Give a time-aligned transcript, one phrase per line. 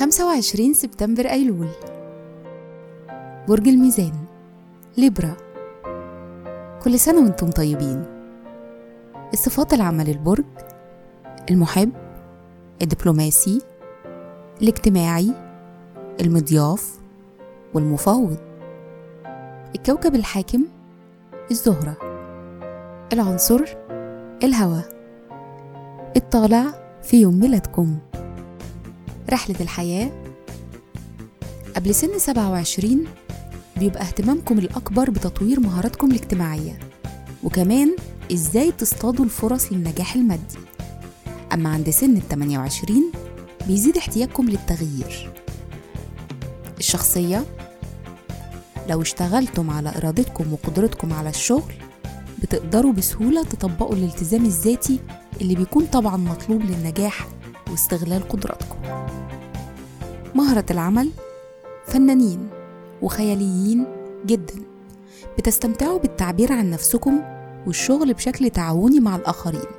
[0.00, 1.68] خمسة وعشرين سبتمبر أيلول.
[3.48, 4.12] برج الميزان
[4.98, 5.36] ليبرا.
[6.82, 8.04] كل سنة وأنتم طيبين.
[9.32, 10.44] الصفات العامة للبرج
[11.50, 11.92] المحب
[12.82, 13.62] الدبلوماسي
[14.62, 15.34] الاجتماعي
[16.20, 16.98] المضياف
[17.74, 18.36] والمفاوض.
[19.74, 20.64] الكوكب الحاكم
[21.50, 21.96] الزهرة.
[23.12, 23.64] العنصر
[24.42, 24.88] الهواء
[26.16, 27.98] الطالع في يوم ميلادكم.
[29.30, 30.10] رحلة الحياة.
[31.76, 33.04] قبل سن 27
[33.76, 36.78] بيبقى اهتمامكم الأكبر بتطوير مهاراتكم الاجتماعية
[37.44, 37.96] وكمان
[38.32, 40.58] إزاي تصطادوا الفرص للنجاح المادي.
[41.52, 43.12] أما عند سن ال 28
[43.66, 45.32] بيزيد احتياجكم للتغيير.
[46.78, 47.44] الشخصية.
[48.88, 51.72] لو اشتغلتم على إرادتكم وقدرتكم على الشغل
[52.42, 55.00] بتقدروا بسهولة تطبقوا الالتزام الذاتي
[55.40, 57.28] اللي بيكون طبعا مطلوب للنجاح
[57.70, 58.76] واستغلال قدراتكم.
[60.34, 61.10] مهرة العمل
[61.86, 62.48] فنانين
[63.02, 63.86] وخياليين
[64.26, 64.54] جدا.
[65.38, 67.20] بتستمتعوا بالتعبير عن نفسكم
[67.66, 69.70] والشغل بشكل تعاوني مع الآخرين.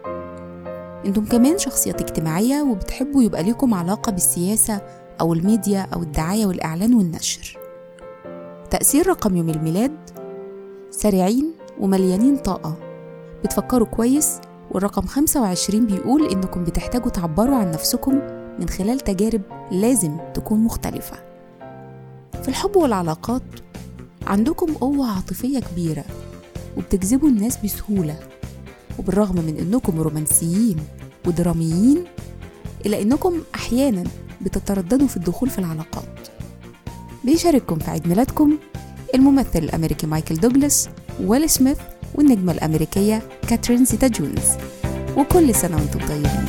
[1.06, 4.82] أنتم كمان شخصيات اجتماعية وبتحبوا يبقى ليكم علاقة بالسياسة
[5.22, 7.58] أو الميديا أو الدعاية والإعلان والنشر.
[8.70, 10.10] تأثير رقم يوم الميلاد
[10.92, 11.52] سريعين
[11.82, 12.78] ومليانين طاقة.
[13.44, 14.40] بتفكروا كويس؟
[14.72, 18.20] والرقم 25 بيقول إنكم بتحتاجوا تعبروا عن نفسكم
[18.60, 21.16] من خلال تجارب لازم تكون مختلفة.
[22.42, 23.42] في الحب والعلاقات
[24.28, 26.04] عندكم قوة عاطفية كبيرة
[26.78, 28.20] وبتجذبوا الناس بسهولة
[29.00, 30.78] وبالرغم من إنكم رومانسيين
[31.28, 32.04] ودراميين
[32.86, 34.04] إلا إنكم أحيانا
[34.42, 36.28] بتترددوا في الدخول في العلاقات.
[37.24, 38.58] بيشارككم في عيد ميلادكم
[39.16, 40.90] الممثل الأمريكي مايكل دوغلاس
[41.24, 41.78] ويل سميث
[42.16, 44.48] والنجمة الأمريكية كاترين زيتا جونز.
[45.18, 46.46] وكل سنة وأنتم طيبين.